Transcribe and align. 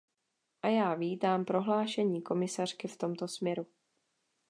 A 0.61 0.67
já 0.67 0.93
vítám 0.93 1.45
prohlášení 1.45 2.21
komisařky 2.21 2.87
v 2.87 2.97
tomto 2.97 3.27
směru. 3.27 3.67